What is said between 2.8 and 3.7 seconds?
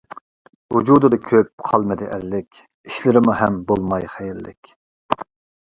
ئىشلىرىمۇ ھەم